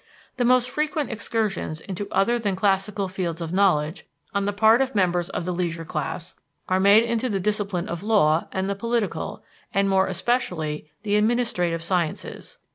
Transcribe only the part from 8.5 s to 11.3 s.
and the political, and more especially the